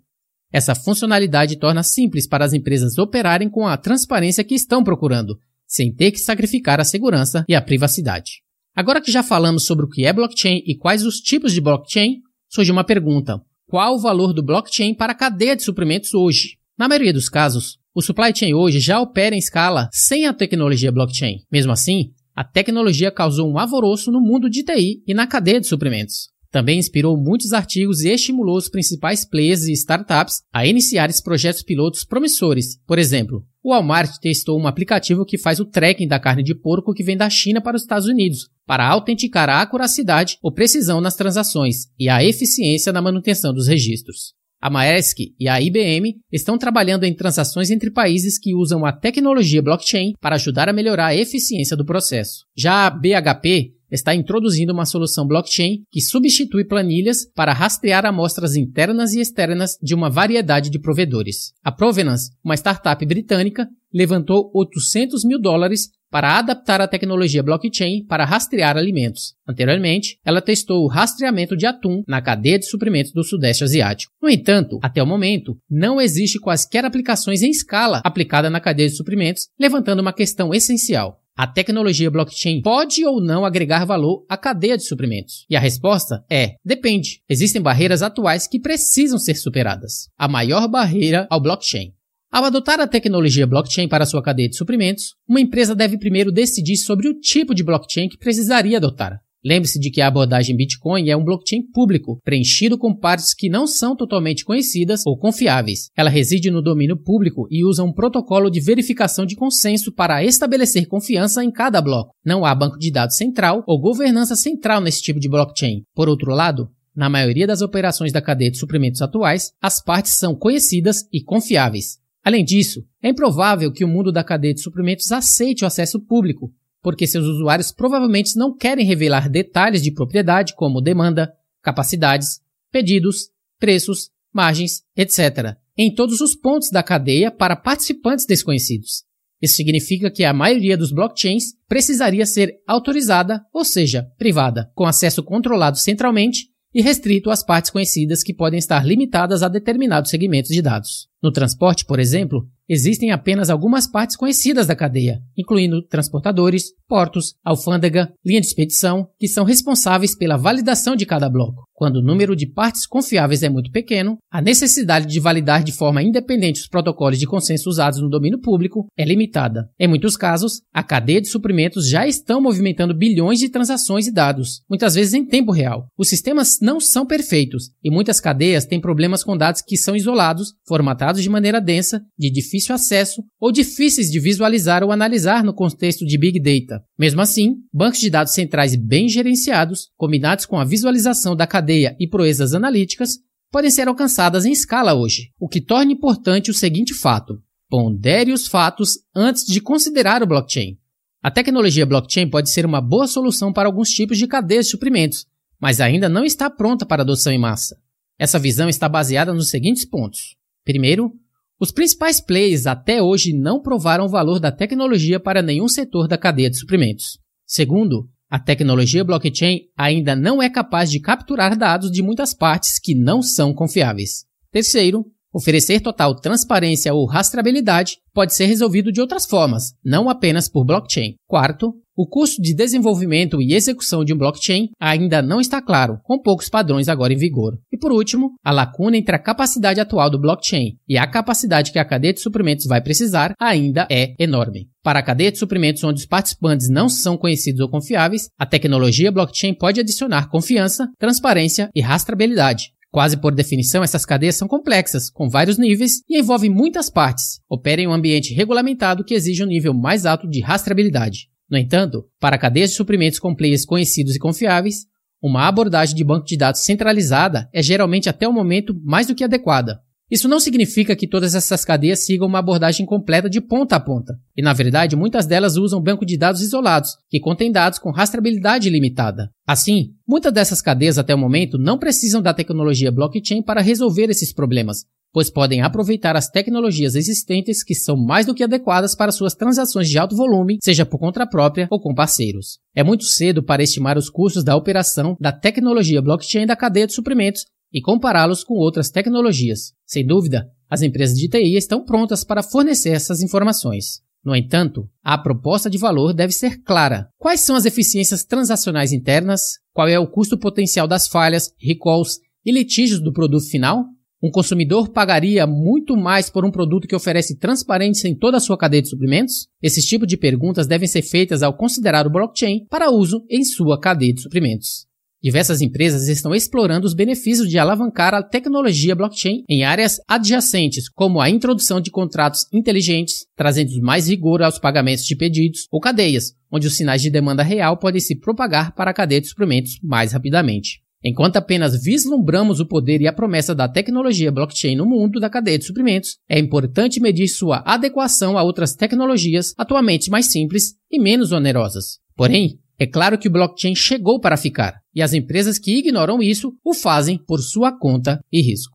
Essa 0.52 0.74
funcionalidade 0.74 1.56
torna 1.56 1.82
simples 1.82 2.26
para 2.26 2.44
as 2.44 2.52
empresas 2.52 2.98
operarem 2.98 3.48
com 3.48 3.66
a 3.66 3.76
transparência 3.76 4.44
que 4.44 4.54
estão 4.54 4.84
procurando, 4.84 5.38
sem 5.66 5.92
ter 5.92 6.12
que 6.12 6.18
sacrificar 6.18 6.78
a 6.78 6.84
segurança 6.84 7.44
e 7.48 7.54
a 7.54 7.62
privacidade. 7.62 8.42
Agora 8.76 9.00
que 9.00 9.10
já 9.10 9.22
falamos 9.22 9.64
sobre 9.64 9.86
o 9.86 9.88
que 9.88 10.04
é 10.04 10.12
blockchain 10.12 10.62
e 10.66 10.76
quais 10.76 11.04
os 11.04 11.16
tipos 11.16 11.52
de 11.52 11.60
blockchain, 11.60 12.20
surge 12.48 12.70
uma 12.70 12.84
pergunta: 12.84 13.40
qual 13.66 13.94
o 13.94 14.00
valor 14.00 14.34
do 14.34 14.42
blockchain 14.42 14.94
para 14.94 15.12
a 15.12 15.16
cadeia 15.16 15.56
de 15.56 15.62
suprimentos 15.62 16.12
hoje? 16.12 16.58
Na 16.78 16.88
maioria 16.88 17.12
dos 17.12 17.28
casos, 17.28 17.78
o 17.94 18.02
supply 18.02 18.34
chain 18.34 18.54
hoje 18.54 18.80
já 18.80 19.00
opera 19.00 19.34
em 19.34 19.38
escala 19.38 19.88
sem 19.92 20.26
a 20.26 20.32
tecnologia 20.32 20.92
blockchain. 20.92 21.40
Mesmo 21.50 21.72
assim, 21.72 22.12
a 22.34 22.42
tecnologia 22.42 23.10
causou 23.10 23.50
um 23.50 23.58
alvoroço 23.58 24.10
no 24.10 24.20
mundo 24.20 24.48
de 24.48 24.62
TI 24.62 25.02
e 25.06 25.14
na 25.14 25.26
cadeia 25.26 25.60
de 25.60 25.66
suprimentos. 25.66 26.31
Também 26.52 26.78
inspirou 26.78 27.16
muitos 27.16 27.54
artigos 27.54 28.02
e 28.02 28.10
estimulou 28.10 28.58
os 28.58 28.68
principais 28.68 29.24
players 29.24 29.64
e 29.64 29.72
startups 29.72 30.42
a 30.52 30.66
iniciar 30.66 31.08
projetos 31.24 31.62
pilotos 31.62 32.04
promissores. 32.04 32.78
Por 32.86 32.98
exemplo, 32.98 33.42
o 33.64 33.70
Walmart 33.70 34.18
testou 34.20 34.60
um 34.60 34.66
aplicativo 34.66 35.24
que 35.24 35.38
faz 35.38 35.60
o 35.60 35.64
tracking 35.64 36.06
da 36.06 36.20
carne 36.20 36.42
de 36.42 36.54
porco 36.54 36.92
que 36.92 37.02
vem 37.02 37.16
da 37.16 37.30
China 37.30 37.62
para 37.62 37.74
os 37.74 37.82
Estados 37.82 38.06
Unidos, 38.06 38.50
para 38.66 38.86
autenticar 38.86 39.48
a 39.48 39.62
acuracidade 39.62 40.36
ou 40.42 40.52
precisão 40.52 41.00
nas 41.00 41.16
transações 41.16 41.86
e 41.98 42.10
a 42.10 42.22
eficiência 42.22 42.92
na 42.92 43.00
manutenção 43.00 43.54
dos 43.54 43.66
registros. 43.66 44.34
A 44.60 44.70
Maersk 44.70 45.18
e 45.40 45.48
a 45.48 45.60
IBM 45.60 46.20
estão 46.30 46.56
trabalhando 46.56 47.02
em 47.02 47.12
transações 47.12 47.70
entre 47.70 47.90
países 47.90 48.38
que 48.38 48.54
usam 48.54 48.84
a 48.84 48.92
tecnologia 48.92 49.60
blockchain 49.60 50.12
para 50.20 50.36
ajudar 50.36 50.68
a 50.68 50.72
melhorar 50.72 51.06
a 51.06 51.16
eficiência 51.16 51.76
do 51.76 51.84
processo. 51.84 52.44
Já 52.56 52.86
a 52.86 52.90
BHP 52.90 53.72
está 53.92 54.14
introduzindo 54.14 54.72
uma 54.72 54.86
solução 54.86 55.26
blockchain 55.26 55.82
que 55.90 56.00
substitui 56.00 56.64
planilhas 56.64 57.26
para 57.34 57.52
rastrear 57.52 58.06
amostras 58.06 58.56
internas 58.56 59.12
e 59.12 59.20
externas 59.20 59.76
de 59.82 59.94
uma 59.94 60.08
variedade 60.08 60.70
de 60.70 60.80
provedores. 60.80 61.52
A 61.62 61.70
Provenance, 61.70 62.30
uma 62.42 62.56
startup 62.56 63.04
britânica, 63.04 63.68
levantou 63.92 64.50
800 64.54 65.24
mil 65.24 65.38
dólares 65.38 65.90
para 66.10 66.38
adaptar 66.38 66.78
a 66.80 66.86
tecnologia 66.86 67.42
blockchain 67.42 68.04
para 68.04 68.26
rastrear 68.26 68.76
alimentos. 68.76 69.34
Anteriormente, 69.48 70.18
ela 70.24 70.42
testou 70.42 70.84
o 70.84 70.88
rastreamento 70.88 71.56
de 71.56 71.64
atum 71.64 72.02
na 72.06 72.20
cadeia 72.20 72.58
de 72.58 72.66
suprimentos 72.66 73.12
do 73.12 73.24
Sudeste 73.24 73.64
Asiático. 73.64 74.12
No 74.20 74.28
entanto, 74.28 74.78
até 74.82 75.02
o 75.02 75.06
momento, 75.06 75.56
não 75.70 75.98
existe 75.98 76.38
quaisquer 76.38 76.84
aplicações 76.84 77.42
em 77.42 77.50
escala 77.50 78.02
aplicada 78.04 78.50
na 78.50 78.60
cadeia 78.60 78.90
de 78.90 78.96
suprimentos, 78.96 79.48
levantando 79.58 80.00
uma 80.00 80.12
questão 80.12 80.52
essencial. 80.52 81.21
A 81.34 81.46
tecnologia 81.46 82.10
blockchain 82.10 82.60
pode 82.60 83.06
ou 83.06 83.18
não 83.18 83.44
agregar 83.44 83.86
valor 83.86 84.24
à 84.28 84.36
cadeia 84.36 84.76
de 84.76 84.84
suprimentos? 84.84 85.46
E 85.48 85.56
a 85.56 85.60
resposta 85.60 86.22
é: 86.30 86.56
depende. 86.62 87.22
Existem 87.26 87.60
barreiras 87.62 88.02
atuais 88.02 88.46
que 88.46 88.60
precisam 88.60 89.18
ser 89.18 89.34
superadas. 89.36 90.10
A 90.18 90.28
maior 90.28 90.68
barreira 90.68 91.26
ao 91.30 91.40
blockchain. 91.40 91.94
Ao 92.30 92.44
adotar 92.44 92.80
a 92.80 92.86
tecnologia 92.86 93.46
blockchain 93.46 93.88
para 93.88 94.04
sua 94.04 94.22
cadeia 94.22 94.48
de 94.48 94.56
suprimentos, 94.56 95.14
uma 95.26 95.40
empresa 95.40 95.74
deve 95.74 95.98
primeiro 95.98 96.30
decidir 96.30 96.76
sobre 96.76 97.08
o 97.08 97.18
tipo 97.18 97.54
de 97.54 97.62
blockchain 97.62 98.08
que 98.08 98.18
precisaria 98.18 98.76
adotar. 98.76 99.18
Lembre-se 99.44 99.78
de 99.80 99.90
que 99.90 100.00
a 100.00 100.06
abordagem 100.06 100.56
Bitcoin 100.56 101.10
é 101.10 101.16
um 101.16 101.24
blockchain 101.24 101.62
público, 101.72 102.20
preenchido 102.24 102.78
com 102.78 102.94
partes 102.94 103.34
que 103.34 103.48
não 103.48 103.66
são 103.66 103.96
totalmente 103.96 104.44
conhecidas 104.44 105.02
ou 105.04 105.18
confiáveis. 105.18 105.90
Ela 105.96 106.10
reside 106.10 106.50
no 106.50 106.62
domínio 106.62 106.96
público 106.96 107.48
e 107.50 107.64
usa 107.64 107.82
um 107.82 107.92
protocolo 107.92 108.48
de 108.48 108.60
verificação 108.60 109.26
de 109.26 109.34
consenso 109.34 109.92
para 109.92 110.24
estabelecer 110.24 110.86
confiança 110.86 111.42
em 111.42 111.50
cada 111.50 111.80
bloco. 111.80 112.14
Não 112.24 112.44
há 112.44 112.54
banco 112.54 112.78
de 112.78 112.92
dados 112.92 113.16
central 113.16 113.64
ou 113.66 113.80
governança 113.80 114.36
central 114.36 114.80
nesse 114.80 115.02
tipo 115.02 115.18
de 115.18 115.28
blockchain. 115.28 115.82
Por 115.92 116.08
outro 116.08 116.32
lado, 116.32 116.68
na 116.94 117.08
maioria 117.08 117.46
das 117.46 117.62
operações 117.62 118.12
da 118.12 118.22
cadeia 118.22 118.50
de 118.50 118.58
suprimentos 118.58 119.02
atuais, 119.02 119.50
as 119.60 119.82
partes 119.82 120.12
são 120.12 120.36
conhecidas 120.36 121.08
e 121.12 121.22
confiáveis. 121.22 121.98
Além 122.24 122.44
disso, 122.44 122.84
é 123.02 123.08
improvável 123.08 123.72
que 123.72 123.84
o 123.84 123.88
mundo 123.88 124.12
da 124.12 124.22
cadeia 124.22 124.54
de 124.54 124.60
suprimentos 124.60 125.10
aceite 125.10 125.64
o 125.64 125.66
acesso 125.66 125.98
público, 125.98 126.52
porque 126.82 127.06
seus 127.06 127.24
usuários 127.24 127.70
provavelmente 127.72 128.36
não 128.36 128.54
querem 128.54 128.84
revelar 128.84 129.28
detalhes 129.28 129.82
de 129.82 129.92
propriedade 129.92 130.54
como 130.54 130.80
demanda, 130.80 131.32
capacidades, 131.62 132.40
pedidos, 132.70 133.30
preços, 133.58 134.10
margens, 134.32 134.82
etc., 134.96 135.56
em 135.78 135.94
todos 135.94 136.20
os 136.20 136.34
pontos 136.34 136.70
da 136.70 136.82
cadeia 136.82 137.30
para 137.30 137.56
participantes 137.56 138.26
desconhecidos. 138.26 139.04
Isso 139.40 139.56
significa 139.56 140.10
que 140.10 140.24
a 140.24 140.32
maioria 140.32 140.76
dos 140.76 140.92
blockchains 140.92 141.54
precisaria 141.66 142.26
ser 142.26 142.60
autorizada, 142.66 143.44
ou 143.52 143.64
seja, 143.64 144.06
privada, 144.18 144.70
com 144.74 144.84
acesso 144.84 145.22
controlado 145.22 145.78
centralmente 145.78 146.52
e 146.74 146.80
restrito 146.80 147.30
às 147.30 147.44
partes 147.44 147.70
conhecidas 147.70 148.22
que 148.22 148.32
podem 148.32 148.58
estar 148.58 148.86
limitadas 148.86 149.42
a 149.42 149.48
determinados 149.48 150.10
segmentos 150.10 150.50
de 150.50 150.62
dados. 150.62 151.08
No 151.22 151.32
transporte, 151.32 151.84
por 151.84 151.98
exemplo, 151.98 152.48
existem 152.72 153.10
apenas 153.10 153.50
algumas 153.50 153.86
partes 153.86 154.16
conhecidas 154.16 154.66
da 154.66 154.74
cadeia, 154.74 155.20
incluindo 155.36 155.82
transportadores, 155.82 156.72
portos, 156.88 157.34
alfândega, 157.44 158.10
linha 158.24 158.40
de 158.40 158.46
expedição, 158.46 159.08
que 159.18 159.28
são 159.28 159.44
responsáveis 159.44 160.16
pela 160.16 160.38
validação 160.38 160.96
de 160.96 161.04
cada 161.04 161.28
bloco. 161.28 161.64
Quando 161.74 161.96
o 161.96 162.02
número 162.02 162.36
de 162.36 162.46
partes 162.46 162.86
confiáveis 162.86 163.42
é 163.42 163.48
muito 163.48 163.70
pequeno, 163.72 164.16
a 164.30 164.40
necessidade 164.40 165.06
de 165.06 165.18
validar 165.18 165.64
de 165.64 165.72
forma 165.72 166.02
independente 166.02 166.60
os 166.60 166.68
protocolos 166.68 167.18
de 167.18 167.26
consenso 167.26 167.68
usados 167.68 168.00
no 168.00 168.08
domínio 168.08 168.40
público 168.40 168.86
é 168.96 169.04
limitada. 169.04 169.68
Em 169.80 169.88
muitos 169.88 170.16
casos, 170.16 170.62
a 170.72 170.82
cadeia 170.82 171.20
de 171.20 171.26
suprimentos 171.26 171.88
já 171.88 172.06
estão 172.06 172.40
movimentando 172.40 172.96
bilhões 172.96 173.40
de 173.40 173.48
transações 173.48 174.06
e 174.06 174.12
dados, 174.12 174.62
muitas 174.70 174.94
vezes 174.94 175.12
em 175.12 175.26
tempo 175.26 175.50
real. 175.50 175.86
Os 175.98 176.08
sistemas 176.08 176.58
não 176.62 176.78
são 176.78 177.04
perfeitos 177.04 177.70
e 177.82 177.90
muitas 177.90 178.20
cadeias 178.20 178.64
têm 178.64 178.80
problemas 178.80 179.24
com 179.24 179.36
dados 179.36 179.60
que 179.60 179.76
são 179.76 179.96
isolados, 179.96 180.54
formatados 180.68 181.20
de 181.20 181.28
maneira 181.28 181.60
densa, 181.60 182.00
de 182.16 182.30
difícil 182.30 182.61
acesso 182.70 183.24
ou 183.40 183.50
difíceis 183.50 184.10
de 184.10 184.20
visualizar 184.20 184.84
ou 184.84 184.92
analisar 184.92 185.42
no 185.42 185.54
contexto 185.54 186.04
de 186.04 186.18
Big 186.18 186.38
Data. 186.38 186.84
Mesmo 186.98 187.22
assim, 187.22 187.54
bancos 187.72 187.98
de 187.98 188.10
dados 188.10 188.34
centrais 188.34 188.76
bem 188.76 189.08
gerenciados, 189.08 189.88
combinados 189.96 190.44
com 190.44 190.58
a 190.58 190.64
visualização 190.64 191.34
da 191.34 191.46
cadeia 191.46 191.62
cadeia 191.62 191.96
e 191.98 192.08
proezas 192.08 192.54
analíticas 192.54 193.18
podem 193.50 193.70
ser 193.70 193.88
alcançadas 193.88 194.44
em 194.44 194.52
escala 194.52 194.94
hoje, 194.94 195.30
o 195.38 195.48
que 195.48 195.60
torna 195.60 195.92
importante 195.92 196.50
o 196.50 196.54
seguinte 196.54 196.92
fato: 196.92 197.40
pondere 197.68 198.32
os 198.32 198.46
fatos 198.46 198.98
antes 199.14 199.44
de 199.44 199.60
considerar 199.60 200.22
o 200.22 200.26
blockchain. 200.26 200.76
A 201.22 201.30
tecnologia 201.30 201.86
blockchain 201.86 202.28
pode 202.28 202.50
ser 202.50 202.66
uma 202.66 202.80
boa 202.80 203.06
solução 203.06 203.52
para 203.52 203.68
alguns 203.68 203.88
tipos 203.90 204.18
de 204.18 204.26
cadeias 204.26 204.66
de 204.66 204.72
suprimentos, 204.72 205.24
mas 205.60 205.80
ainda 205.80 206.08
não 206.08 206.24
está 206.24 206.50
pronta 206.50 206.84
para 206.84 207.02
adoção 207.02 207.32
em 207.32 207.38
massa. 207.38 207.76
Essa 208.18 208.38
visão 208.38 208.68
está 208.68 208.88
baseada 208.88 209.32
nos 209.32 209.48
seguintes 209.48 209.84
pontos. 209.84 210.36
Primeiro, 210.64 211.12
os 211.62 211.70
principais 211.70 212.20
players 212.20 212.66
até 212.66 213.00
hoje 213.00 213.32
não 213.32 213.62
provaram 213.62 214.06
o 214.06 214.08
valor 214.08 214.40
da 214.40 214.50
tecnologia 214.50 215.20
para 215.20 215.40
nenhum 215.40 215.68
setor 215.68 216.08
da 216.08 216.18
cadeia 216.18 216.50
de 216.50 216.58
suprimentos. 216.58 217.20
Segundo, 217.46 218.08
a 218.28 218.40
tecnologia 218.40 219.04
blockchain 219.04 219.60
ainda 219.76 220.16
não 220.16 220.42
é 220.42 220.50
capaz 220.50 220.90
de 220.90 220.98
capturar 220.98 221.56
dados 221.56 221.92
de 221.92 222.02
muitas 222.02 222.34
partes 222.34 222.80
que 222.80 222.96
não 222.96 223.22
são 223.22 223.54
confiáveis. 223.54 224.24
Terceiro, 224.50 225.04
oferecer 225.32 225.80
total 225.80 226.14
transparência 226.14 226.92
ou 226.92 227.06
rastreabilidade 227.06 227.96
pode 228.12 228.34
ser 228.34 228.46
resolvido 228.46 228.92
de 228.92 229.00
outras 229.00 229.26
formas, 229.26 229.72
não 229.84 230.10
apenas 230.10 230.48
por 230.48 230.64
blockchain. 230.64 231.14
Quarto, 231.26 231.72
o 231.94 232.06
custo 232.06 232.40
de 232.40 232.54
desenvolvimento 232.54 233.40
e 233.40 233.54
execução 233.54 234.02
de 234.02 234.14
um 234.14 234.16
blockchain 234.16 234.70
ainda 234.80 235.20
não 235.20 235.40
está 235.40 235.60
claro, 235.60 235.98
com 236.04 236.20
poucos 236.20 236.48
padrões 236.48 236.88
agora 236.88 237.12
em 237.12 237.18
vigor. 237.18 237.58
E 237.70 237.76
por 237.76 237.92
último, 237.92 238.32
a 238.42 238.50
lacuna 238.50 238.96
entre 238.96 239.14
a 239.14 239.18
capacidade 239.18 239.78
atual 239.78 240.08
do 240.08 240.20
blockchain 240.20 240.78
e 240.88 240.96
a 240.96 241.06
capacidade 241.06 241.70
que 241.70 241.78
a 241.78 241.84
cadeia 241.84 242.14
de 242.14 242.20
suprimentos 242.20 242.66
vai 242.66 242.80
precisar 242.80 243.34
ainda 243.38 243.86
é 243.90 244.14
enorme. 244.18 244.68
Para 244.82 245.00
a 245.00 245.02
cadeia 245.02 245.30
de 245.30 245.38
suprimentos 245.38 245.84
onde 245.84 246.00
os 246.00 246.06
participantes 246.06 246.70
não 246.70 246.88
são 246.88 247.16
conhecidos 247.16 247.60
ou 247.60 247.68
confiáveis, 247.68 248.28
a 248.38 248.46
tecnologia 248.46 249.12
blockchain 249.12 249.54
pode 249.54 249.78
adicionar 249.78 250.30
confiança, 250.30 250.88
transparência 250.98 251.68
e 251.74 251.80
rastreabilidade. 251.80 252.72
Quase 252.92 253.16
por 253.16 253.34
definição, 253.34 253.82
essas 253.82 254.04
cadeias 254.04 254.36
são 254.36 254.46
complexas, 254.46 255.08
com 255.08 255.26
vários 255.26 255.56
níveis 255.56 256.02
e 256.10 256.18
envolvem 256.18 256.50
muitas 256.50 256.90
partes. 256.90 257.40
Operem 257.48 257.86
em 257.86 257.88
um 257.88 257.92
ambiente 257.94 258.34
regulamentado 258.34 259.02
que 259.02 259.14
exige 259.14 259.42
um 259.42 259.46
nível 259.46 259.72
mais 259.72 260.04
alto 260.04 260.28
de 260.28 260.42
rastreabilidade. 260.42 261.30
No 261.50 261.56
entanto, 261.56 262.04
para 262.20 262.36
cadeias 262.36 262.68
de 262.68 262.76
suprimentos 262.76 263.18
com 263.18 263.34
players 263.34 263.64
conhecidos 263.64 264.14
e 264.14 264.18
confiáveis, 264.18 264.84
uma 265.22 265.48
abordagem 265.48 265.96
de 265.96 266.04
banco 266.04 266.26
de 266.26 266.36
dados 266.36 266.64
centralizada 266.64 267.48
é 267.50 267.62
geralmente 267.62 268.10
até 268.10 268.28
o 268.28 268.32
momento 268.32 268.78
mais 268.84 269.06
do 269.06 269.14
que 269.14 269.24
adequada. 269.24 269.80
Isso 270.12 270.28
não 270.28 270.38
significa 270.38 270.94
que 270.94 271.08
todas 271.08 271.34
essas 271.34 271.64
cadeias 271.64 272.04
sigam 272.04 272.28
uma 272.28 272.40
abordagem 272.40 272.84
completa 272.84 273.30
de 273.30 273.40
ponta 273.40 273.76
a 273.76 273.80
ponta. 273.80 274.12
E 274.36 274.42
na 274.42 274.52
verdade, 274.52 274.94
muitas 274.94 275.24
delas 275.24 275.56
usam 275.56 275.80
banco 275.80 276.04
de 276.04 276.18
dados 276.18 276.42
isolados, 276.42 276.90
que 277.08 277.18
contêm 277.18 277.50
dados 277.50 277.78
com 277.78 277.90
rastreabilidade 277.90 278.68
limitada. 278.68 279.30
Assim, 279.46 279.94
muitas 280.06 280.30
dessas 280.30 280.60
cadeias 280.60 280.98
até 280.98 281.14
o 281.14 281.18
momento 281.18 281.56
não 281.56 281.78
precisam 281.78 282.20
da 282.20 282.34
tecnologia 282.34 282.92
blockchain 282.92 283.42
para 283.42 283.62
resolver 283.62 284.10
esses 284.10 284.34
problemas, 284.34 284.84
pois 285.14 285.30
podem 285.30 285.62
aproveitar 285.62 286.14
as 286.14 286.28
tecnologias 286.28 286.94
existentes 286.94 287.64
que 287.64 287.74
são 287.74 287.96
mais 287.96 288.26
do 288.26 288.34
que 288.34 288.44
adequadas 288.44 288.94
para 288.94 289.12
suas 289.12 289.34
transações 289.34 289.88
de 289.88 289.98
alto 289.98 290.14
volume, 290.14 290.58
seja 290.62 290.84
por 290.84 290.98
conta 290.98 291.26
própria 291.26 291.68
ou 291.70 291.80
com 291.80 291.94
parceiros. 291.94 292.58
É 292.74 292.82
muito 292.82 293.04
cedo 293.04 293.42
para 293.42 293.62
estimar 293.62 293.96
os 293.96 294.10
custos 294.10 294.44
da 294.44 294.56
operação 294.56 295.16
da 295.18 295.32
tecnologia 295.32 296.02
blockchain 296.02 296.44
da 296.44 296.54
cadeia 296.54 296.86
de 296.86 296.92
suprimentos 296.92 297.44
e 297.72 297.80
compará-los 297.80 298.44
com 298.44 298.54
outras 298.54 298.90
tecnologias. 298.90 299.72
Sem 299.86 300.06
dúvida, 300.06 300.48
as 300.68 300.82
empresas 300.82 301.16
de 301.16 301.28
TI 301.28 301.56
estão 301.56 301.84
prontas 301.84 302.24
para 302.24 302.42
fornecer 302.42 302.90
essas 302.90 303.22
informações. 303.22 304.00
No 304.24 304.36
entanto, 304.36 304.88
a 305.02 305.18
proposta 305.18 305.68
de 305.68 305.78
valor 305.78 306.14
deve 306.14 306.32
ser 306.32 306.62
clara. 306.62 307.08
Quais 307.18 307.40
são 307.40 307.56
as 307.56 307.64
eficiências 307.64 308.24
transacionais 308.24 308.92
internas? 308.92 309.58
Qual 309.72 309.88
é 309.88 309.98
o 309.98 310.06
custo 310.06 310.38
potencial 310.38 310.86
das 310.86 311.08
falhas, 311.08 311.52
recalls 311.58 312.20
e 312.44 312.52
litígios 312.52 313.00
do 313.00 313.12
produto 313.12 313.48
final? 313.48 313.84
Um 314.22 314.30
consumidor 314.30 314.90
pagaria 314.90 315.44
muito 315.48 315.96
mais 315.96 316.30
por 316.30 316.44
um 316.44 316.50
produto 316.52 316.86
que 316.86 316.94
oferece 316.94 317.36
transparência 317.36 318.06
em 318.06 318.14
toda 318.14 318.36
a 318.36 318.40
sua 318.40 318.56
cadeia 318.56 318.80
de 318.80 318.88
suprimentos? 318.88 319.48
Esses 319.60 319.84
tipos 319.84 320.06
de 320.06 320.16
perguntas 320.16 320.68
devem 320.68 320.86
ser 320.86 321.02
feitas 321.02 321.42
ao 321.42 321.56
considerar 321.56 322.06
o 322.06 322.10
blockchain 322.10 322.64
para 322.70 322.92
uso 322.92 323.24
em 323.28 323.42
sua 323.42 323.80
cadeia 323.80 324.14
de 324.14 324.22
suprimentos. 324.22 324.86
Diversas 325.22 325.60
empresas 325.60 326.08
estão 326.08 326.34
explorando 326.34 326.84
os 326.84 326.94
benefícios 326.94 327.48
de 327.48 327.56
alavancar 327.56 328.12
a 328.12 328.24
tecnologia 328.24 328.96
blockchain 328.96 329.44
em 329.48 329.62
áreas 329.62 330.00
adjacentes, 330.08 330.88
como 330.88 331.20
a 331.20 331.30
introdução 331.30 331.80
de 331.80 331.92
contratos 331.92 332.40
inteligentes, 332.52 333.24
trazendo 333.36 333.70
mais 333.80 334.08
rigor 334.08 334.42
aos 334.42 334.58
pagamentos 334.58 335.04
de 335.04 335.14
pedidos, 335.14 335.68
ou 335.70 335.78
cadeias, 335.78 336.32
onde 336.50 336.66
os 336.66 336.76
sinais 336.76 337.00
de 337.00 337.08
demanda 337.08 337.44
real 337.44 337.76
podem 337.76 338.00
se 338.00 338.18
propagar 338.18 338.74
para 338.74 338.90
a 338.90 338.94
cadeia 338.94 339.20
de 339.20 339.28
suprimentos 339.28 339.78
mais 339.80 340.12
rapidamente. 340.12 340.82
Enquanto 341.04 341.36
apenas 341.36 341.80
vislumbramos 341.80 342.58
o 342.58 342.66
poder 342.66 343.00
e 343.00 343.06
a 343.06 343.12
promessa 343.12 343.54
da 343.54 343.68
tecnologia 343.68 344.32
blockchain 344.32 344.74
no 344.74 344.86
mundo 344.86 345.20
da 345.20 345.30
cadeia 345.30 345.58
de 345.58 345.64
suprimentos, 345.64 346.16
é 346.28 346.36
importante 346.36 347.00
medir 347.00 347.28
sua 347.28 347.62
adequação 347.64 348.36
a 348.36 348.42
outras 348.42 348.74
tecnologias 348.74 349.54
atualmente 349.56 350.10
mais 350.10 350.26
simples 350.26 350.74
e 350.90 351.00
menos 351.00 351.30
onerosas. 351.30 351.98
Porém, 352.16 352.58
é 352.82 352.86
claro 352.86 353.16
que 353.16 353.28
o 353.28 353.30
blockchain 353.30 353.76
chegou 353.76 354.18
para 354.18 354.36
ficar, 354.36 354.80
e 354.92 355.00
as 355.00 355.12
empresas 355.12 355.56
que 355.56 355.78
ignoram 355.78 356.20
isso 356.20 356.52
o 356.64 356.74
fazem 356.74 357.16
por 357.16 357.38
sua 357.38 357.70
conta 357.70 358.18
e 358.32 358.42
risco. 358.42 358.74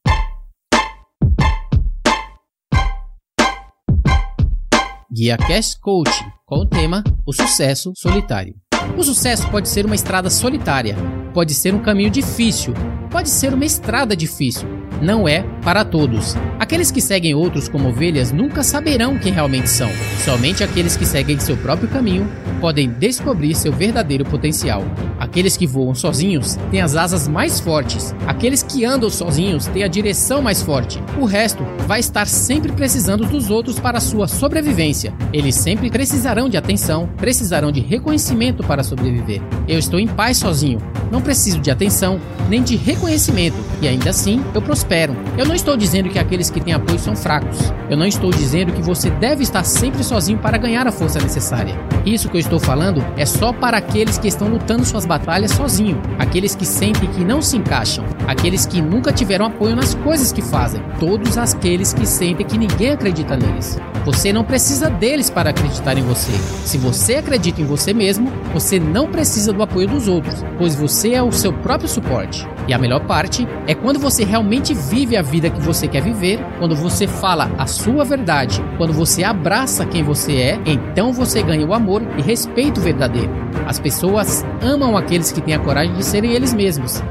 Guia 5.12 5.36
Cash 5.36 5.76
Coach 5.76 6.12
com 6.46 6.60
o 6.60 6.66
tema 6.66 7.04
O 7.26 7.34
Sucesso 7.34 7.92
Solitário. 7.98 8.56
O 8.98 9.04
sucesso 9.04 9.50
pode 9.52 9.68
ser 9.68 9.86
uma 9.86 9.96
estrada 9.96 10.30
solitária, 10.30 10.96
pode 11.34 11.54
ser 11.54 11.74
um 11.74 11.82
caminho 11.82 12.10
difícil, 12.10 12.74
pode 13.12 13.30
ser 13.30 13.54
uma 13.54 13.66
estrada 13.66 14.16
difícil. 14.16 14.68
Não 15.02 15.28
é 15.28 15.44
para 15.62 15.84
todos. 15.84 16.36
Aqueles 16.58 16.92
que 16.92 17.02
seguem 17.02 17.36
outros 17.36 17.68
como 17.68 17.90
ovelhas 17.90 18.32
nunca 18.32 18.64
saberão 18.64 19.20
quem 19.20 19.32
realmente 19.32 19.70
são. 19.70 19.90
Somente 20.24 20.64
aqueles 20.64 20.96
que 20.96 21.06
seguem 21.06 21.38
seu 21.40 21.58
próprio 21.58 21.90
caminho 21.90 22.28
podem 22.60 22.90
descobrir 22.90 23.56
seu 23.56 23.72
verdadeiro 23.72 24.26
potencial. 24.26 24.84
Aqueles 25.20 25.58
que 25.58 25.68
voam 25.68 25.96
sozinhos 25.96 26.58
têm 26.70 26.82
as 26.82 26.96
asas 26.96 27.28
mais 27.28 27.60
fortes. 27.60 28.16
Aqueles 28.26 28.62
que 28.64 28.86
andam 28.86 29.10
sozinhos 29.10 29.68
têm 29.68 29.84
a 29.84 29.88
direção 29.88 30.42
mais 30.42 30.62
forte. 30.62 31.02
O 31.20 31.26
resto 31.26 31.64
vai 31.88 32.00
estar 32.00 32.28
sempre 32.28 32.72
precisando 32.72 33.26
dos 33.26 33.50
outros 33.50 33.80
para 33.80 34.00
sua 34.00 34.28
sobrevivência. 34.28 35.14
Eles 35.34 35.56
sempre 35.56 35.90
precisarão 35.90 36.50
de 36.50 36.58
atenção, 36.58 37.10
precisarão 37.18 37.72
de 37.72 37.80
reconhecimento 37.80 38.64
para 38.64 38.84
sobreviver. 38.84 39.42
Eu 39.68 39.80
estou 39.80 40.00
em 40.00 40.08
paz 40.08 40.38
sozinho. 40.38 40.80
Não 41.12 41.22
preciso 41.22 41.60
de 41.60 41.72
atenção 41.72 42.20
nem 42.50 42.62
de 42.62 42.76
reconhecimento 42.76 43.58
e 43.82 43.88
ainda 43.88 44.10
assim 44.10 44.44
eu 44.54 44.62
prospero. 44.62 45.16
Eu 45.38 45.46
não 45.46 45.56
estou 45.56 45.76
dizendo 45.76 46.10
que 46.10 46.20
aqueles 46.20 46.50
que 46.50 46.60
têm 46.60 46.74
apoio 46.74 47.00
são 47.00 47.16
fracos. 47.16 47.74
Eu 47.90 47.98
não 47.98 48.06
estou 48.06 48.32
dizendo 48.32 48.74
que 48.74 48.82
você 48.82 49.10
deve 49.10 49.44
estar 49.44 49.64
sempre 49.64 50.04
sozinho 50.04 50.38
para 50.40 50.58
ganhar 50.58 50.88
a 50.88 50.92
força 50.92 51.20
necessária. 51.20 51.76
Isso 52.06 52.30
que 52.30 52.36
eu 52.36 52.40
estou 52.48 52.60
falando 52.60 53.06
é 53.18 53.26
só 53.26 53.52
para 53.52 53.78
aqueles 53.78 54.18
que 54.18 54.28
estão 54.28 54.48
lutando 54.48 54.86
suas 54.86 55.06
batalhas 55.06 55.52
sozinho, 55.52 56.02
aqueles 56.18 56.56
que 56.56 56.66
sentem 56.66 57.10
que 57.10 57.24
não 57.24 57.42
se 57.42 57.58
encaixam, 57.58 58.06
aqueles 58.26 58.66
que 58.66 58.82
nunca 58.82 59.12
tiveram 59.12 59.46
apoio 59.46 59.76
nas 59.76 59.94
coisas 59.94 60.32
que 60.32 60.42
fazem, 60.42 60.82
todos 61.00 61.38
aqueles 61.38 61.94
que 61.94 62.06
sentem 62.06 62.46
que 62.46 62.58
ninguém 62.58 62.92
acredita 62.92 63.36
neles. 63.36 63.78
Você 64.06 64.32
não 64.32 64.44
precisa 64.44 64.90
deles 64.90 65.30
para 65.30 65.50
acreditar 65.50 65.98
em 65.98 66.04
você. 66.04 66.32
Se 66.66 66.78
você 66.78 67.16
acredita 67.16 67.62
em 67.62 67.66
você 67.66 67.94
mesmo, 67.94 68.32
você 68.54 68.80
não 68.80 69.08
precisa 69.08 69.52
do 69.52 69.62
apoio 69.62 69.88
dos 69.88 70.08
outros, 70.08 70.44
pois 70.58 70.74
você 70.76 71.14
é 71.14 71.22
o 71.22 71.32
seu 71.32 71.52
próprio 71.52 71.90
suporte. 71.90 72.48
E 72.68 72.74
a 72.74 72.78
melhor 72.78 73.02
parte 73.02 73.48
é 73.66 73.74
quando 73.74 74.00
você 74.00 74.24
realmente 74.24 74.74
vive 74.74 75.16
a 75.16 75.22
vida 75.22 75.50
que 75.50 75.62
você 75.62 75.88
quer 75.88 76.02
viver, 76.02 76.40
quando 76.60 76.76
você 76.76 77.08
fala 77.08 77.50
a 77.58 77.66
sua 77.66 78.04
verdade, 78.04 78.64
quando 78.78 78.94
você 78.94 79.24
abraça 79.24 79.86
quem 79.86 80.04
você 80.04 80.36
é, 80.36 80.60
então 80.66 81.14
você 81.14 81.42
ganha 81.42 81.66
o 81.66 81.74
amor 81.74 82.02
e 82.18 82.22
respeito 82.22 82.82
verdadeiro. 82.82 83.32
As 83.66 83.80
pessoas 83.80 84.46
amam 84.62 84.98
aqueles 84.98 85.32
que 85.32 85.42
têm 85.42 85.54
a 85.54 85.60
coragem 85.60 85.96
de 85.96 86.04
serem 86.04 86.32
eles 86.32 86.54
mesmos 86.54 87.02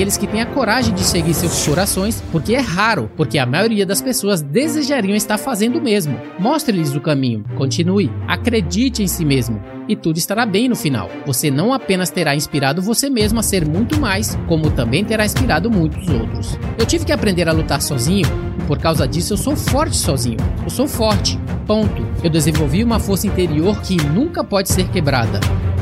aqueles 0.00 0.16
que 0.16 0.26
têm 0.26 0.40
a 0.40 0.46
coragem 0.46 0.94
de 0.94 1.02
seguir 1.02 1.34
seus 1.34 1.66
corações, 1.66 2.24
porque 2.32 2.54
é 2.54 2.58
raro, 2.58 3.10
porque 3.18 3.36
a 3.36 3.44
maioria 3.44 3.84
das 3.84 4.00
pessoas 4.00 4.40
desejariam 4.40 5.14
estar 5.14 5.36
fazendo 5.36 5.78
o 5.78 5.82
mesmo. 5.82 6.18
Mostre-lhes 6.38 6.94
o 6.94 7.02
caminho, 7.02 7.44
continue, 7.54 8.10
acredite 8.26 9.02
em 9.02 9.06
si 9.06 9.26
mesmo 9.26 9.60
e 9.86 9.94
tudo 9.94 10.16
estará 10.16 10.46
bem 10.46 10.70
no 10.70 10.74
final. 10.74 11.10
Você 11.26 11.50
não 11.50 11.74
apenas 11.74 12.08
terá 12.08 12.34
inspirado 12.34 12.80
você 12.80 13.10
mesmo 13.10 13.40
a 13.40 13.42
ser 13.42 13.68
muito 13.68 14.00
mais, 14.00 14.38
como 14.48 14.70
também 14.70 15.04
terá 15.04 15.26
inspirado 15.26 15.70
muitos 15.70 16.08
outros. 16.08 16.58
Eu 16.78 16.86
tive 16.86 17.04
que 17.04 17.12
aprender 17.12 17.46
a 17.46 17.52
lutar 17.52 17.82
sozinho 17.82 18.26
e 18.58 18.62
por 18.62 18.78
causa 18.78 19.06
disso 19.06 19.34
eu 19.34 19.36
sou 19.36 19.54
forte 19.54 19.98
sozinho. 19.98 20.38
Eu 20.64 20.70
sou 20.70 20.88
forte. 20.88 21.38
Ponto. 21.66 22.06
Eu 22.24 22.30
desenvolvi 22.30 22.82
uma 22.82 22.98
força 22.98 23.26
interior 23.26 23.78
que 23.82 23.98
nunca 23.98 24.42
pode 24.42 24.70
ser 24.70 24.88
quebrada. 24.88 25.40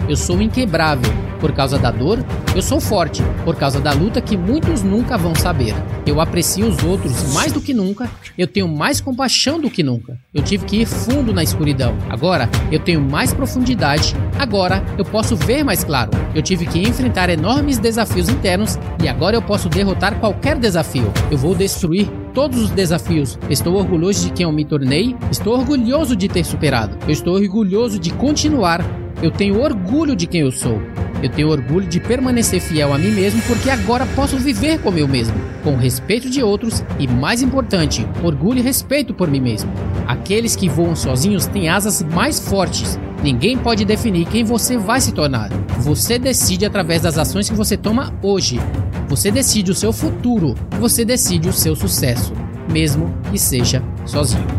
Eu 0.09 0.17
sou 0.17 0.41
inquebrável. 0.41 1.13
Por 1.39 1.53
causa 1.53 1.79
da 1.79 1.91
dor, 1.91 2.25
eu 2.57 2.63
sou 2.63 2.81
forte. 2.81 3.23
Por 3.45 3.55
causa 3.55 3.79
da 3.79 3.93
luta 3.93 4.21
que 4.21 4.37
muitos 4.37 4.83
nunca 4.83 5.17
vão 5.17 5.35
saber. 5.35 5.75
Eu 6.07 6.21
aprecio 6.21 6.67
os 6.67 6.83
outros 6.83 7.33
mais 7.33 7.53
do 7.53 7.61
que 7.61 7.75
nunca. 7.75 8.11
Eu 8.37 8.47
tenho 8.47 8.67
mais 8.67 9.01
compaixão 9.01 9.61
do 9.61 9.71
que 9.71 9.83
nunca. 9.83 10.19
Eu 10.35 10.43
tive 10.43 10.65
que 10.65 10.79
ir 10.79 10.87
fundo 10.87 11.33
na 11.33 11.43
escuridão. 11.43 11.95
Agora 12.09 12.49
eu 12.73 12.81
tenho 12.81 13.01
mais 13.01 13.33
profundidade. 13.33 14.17
Agora 14.39 14.83
eu 14.97 15.05
posso 15.05 15.37
ver 15.37 15.63
mais 15.63 15.85
claro. 15.85 16.11
Eu 16.35 16.43
tive 16.43 16.67
que 16.67 16.81
enfrentar 16.81 17.29
enormes 17.29 17.79
desafios 17.79 18.29
internos 18.29 18.79
e 19.03 19.09
agora 19.09 19.37
eu 19.37 19.43
posso 19.43 19.69
derrotar 19.69 20.19
qualquer 20.19 20.59
desafio. 20.59 21.13
Eu 21.31 21.39
vou 21.39 21.55
destruir 21.55 22.09
todos 22.33 22.63
os 22.63 22.71
desafios. 22.71 23.39
Estou 23.51 23.75
orgulhoso 23.75 24.27
de 24.27 24.33
quem 24.33 24.45
eu 24.45 24.53
me 24.53 24.65
tornei. 24.65 25.15
Estou 25.31 25.59
orgulhoso 25.59 26.17
de 26.17 26.29
ter 26.29 26.45
superado. 26.45 26.97
Eu 27.07 27.13
estou 27.13 27.35
orgulhoso 27.35 27.99
de 27.99 28.11
continuar 28.11 28.83
eu 29.23 29.31
tenho 29.31 29.61
orgulho 29.61 30.15
de 30.15 30.27
quem 30.27 30.43
eu 30.43 30.53
sou. 30.53 30.81
Eu 31.23 31.29
tenho 31.29 31.49
orgulho 31.49 31.87
de 31.87 31.99
permanecer 31.99 32.61
fiel 32.61 32.93
a 32.93 32.99
mim 32.99 33.11
mesmo 33.11 33.43
porque 33.43 33.69
agora 33.71 34.07
posso 34.15 34.39
viver 34.39 34.81
como 34.81 34.99
eu 34.99 35.09
mesmo, 35.09 35.35
com 35.65 35.75
respeito 35.75 36.31
de 36.31 36.43
outros 36.43 36.85
e, 36.99 37.09
mais 37.09 37.43
importante, 37.43 38.07
orgulho 38.23 38.61
e 38.61 38.63
respeito 38.63 39.13
por 39.13 39.29
mim 39.29 39.41
mesmo. 39.41 39.71
Aqueles 40.07 40.55
que 40.55 40.69
voam 40.69 40.95
sozinhos 40.95 41.47
têm 41.47 41.69
asas 41.69 42.03
mais 42.03 42.39
fortes. 42.39 42.99
Ninguém 43.23 43.59
pode 43.59 43.85
definir 43.85 44.27
quem 44.27 44.45
você 44.45 44.79
vai 44.79 45.01
se 45.01 45.13
tornar. 45.13 45.51
Você 45.81 46.19
decide 46.19 46.65
através 46.65 47.03
das 47.03 47.19
ações 47.19 47.51
que 47.51 47.57
você 47.57 47.77
toma 47.77 48.15
hoje. 48.23 48.61
Você 49.09 49.31
decide 49.33 49.73
o 49.73 49.75
seu 49.75 49.93
futuro. 49.93 50.55
Você 50.79 51.05
decide 51.05 51.49
o 51.49 51.53
seu 51.53 51.75
sucesso, 51.75 52.33
mesmo 52.71 53.13
que 53.33 53.39
seja 53.39 53.83
sozinho. 54.07 54.58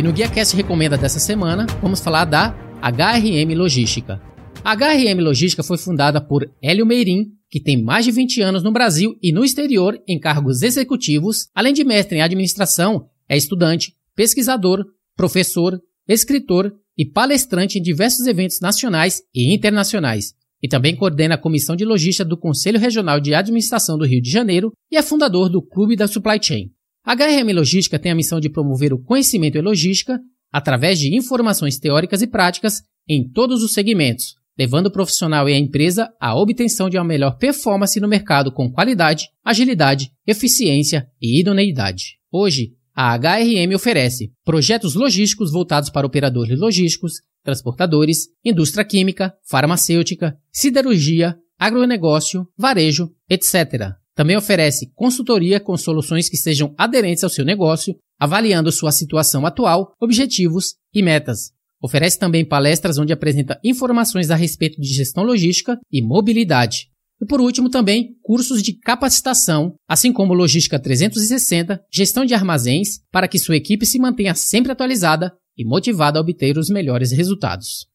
E 0.00 0.02
no 0.02 0.14
GuiaCast 0.14 0.56
Recomenda 0.56 0.96
dessa 0.96 1.18
semana, 1.18 1.66
vamos 1.82 2.00
falar 2.00 2.24
da 2.24 2.56
HRM 2.80 3.54
Logística. 3.54 4.18
A 4.64 4.72
HRM 4.72 5.20
Logística 5.20 5.62
foi 5.62 5.76
fundada 5.76 6.22
por 6.22 6.50
Hélio 6.62 6.86
Meirim, 6.86 7.26
que 7.50 7.60
tem 7.60 7.82
mais 7.82 8.06
de 8.06 8.10
20 8.10 8.40
anos 8.40 8.62
no 8.62 8.72
Brasil 8.72 9.14
e 9.22 9.30
no 9.30 9.44
exterior 9.44 10.02
em 10.08 10.18
cargos 10.18 10.62
executivos, 10.62 11.48
além 11.54 11.74
de 11.74 11.84
mestre 11.84 12.16
em 12.16 12.22
administração, 12.22 13.10
é 13.28 13.36
estudante, 13.36 13.92
pesquisador, 14.16 14.86
professor, 15.14 15.78
escritor 16.08 16.72
e 16.96 17.04
palestrante 17.04 17.78
em 17.78 17.82
diversos 17.82 18.26
eventos 18.26 18.58
nacionais 18.58 19.20
e 19.34 19.52
internacionais. 19.52 20.32
E 20.62 20.66
também 20.66 20.96
coordena 20.96 21.34
a 21.34 21.38
Comissão 21.38 21.76
de 21.76 21.84
Logística 21.84 22.24
do 22.24 22.38
Conselho 22.38 22.80
Regional 22.80 23.20
de 23.20 23.34
Administração 23.34 23.98
do 23.98 24.06
Rio 24.06 24.22
de 24.22 24.30
Janeiro 24.30 24.72
e 24.90 24.96
é 24.96 25.02
fundador 25.02 25.50
do 25.50 25.60
Clube 25.60 25.94
da 25.94 26.08
Supply 26.08 26.38
Chain. 26.42 26.70
A 27.04 27.14
HRM 27.14 27.52
Logística 27.54 27.98
tem 27.98 28.12
a 28.12 28.14
missão 28.14 28.38
de 28.38 28.50
promover 28.50 28.92
o 28.92 28.98
conhecimento 28.98 29.56
em 29.56 29.62
logística 29.62 30.20
através 30.52 30.98
de 30.98 31.14
informações 31.14 31.78
teóricas 31.78 32.20
e 32.20 32.26
práticas 32.26 32.82
em 33.08 33.26
todos 33.26 33.62
os 33.62 33.72
segmentos, 33.72 34.34
levando 34.58 34.86
o 34.86 34.90
profissional 34.90 35.48
e 35.48 35.54
a 35.54 35.58
empresa 35.58 36.12
à 36.20 36.34
obtenção 36.34 36.90
de 36.90 36.98
uma 36.98 37.04
melhor 37.04 37.38
performance 37.38 37.98
no 37.98 38.06
mercado 38.06 38.52
com 38.52 38.70
qualidade, 38.70 39.28
agilidade, 39.42 40.10
eficiência 40.26 41.06
e 41.20 41.40
idoneidade. 41.40 42.18
Hoje, 42.30 42.72
a 42.94 43.16
HRM 43.16 43.74
oferece 43.74 44.30
projetos 44.44 44.94
logísticos 44.94 45.50
voltados 45.50 45.88
para 45.88 46.06
operadores 46.06 46.58
logísticos, 46.58 47.14
transportadores, 47.42 48.28
indústria 48.44 48.84
química, 48.84 49.32
farmacêutica, 49.48 50.36
siderurgia, 50.52 51.38
agronegócio, 51.58 52.46
varejo, 52.58 53.10
etc 53.28 53.99
Também 54.20 54.36
oferece 54.36 54.92
consultoria 54.94 55.58
com 55.58 55.74
soluções 55.78 56.28
que 56.28 56.36
sejam 56.36 56.74
aderentes 56.76 57.24
ao 57.24 57.30
seu 57.30 57.42
negócio, 57.42 57.96
avaliando 58.18 58.70
sua 58.70 58.92
situação 58.92 59.46
atual, 59.46 59.94
objetivos 59.98 60.74
e 60.92 61.02
metas. 61.02 61.52
Oferece 61.82 62.18
também 62.18 62.44
palestras 62.44 62.98
onde 62.98 63.14
apresenta 63.14 63.58
informações 63.64 64.30
a 64.30 64.36
respeito 64.36 64.78
de 64.78 64.88
gestão 64.88 65.24
logística 65.24 65.78
e 65.90 66.02
mobilidade. 66.02 66.88
E 67.18 67.24
por 67.24 67.40
último, 67.40 67.70
também 67.70 68.10
cursos 68.20 68.62
de 68.62 68.74
capacitação, 68.74 69.74
assim 69.88 70.12
como 70.12 70.34
Logística 70.34 70.78
360, 70.78 71.80
gestão 71.90 72.22
de 72.26 72.34
armazéns, 72.34 73.00
para 73.10 73.26
que 73.26 73.38
sua 73.38 73.56
equipe 73.56 73.86
se 73.86 73.98
mantenha 73.98 74.34
sempre 74.34 74.70
atualizada 74.70 75.32
e 75.56 75.64
motivada 75.64 76.18
a 76.18 76.20
obter 76.20 76.58
os 76.58 76.68
melhores 76.68 77.10
resultados. 77.10 77.89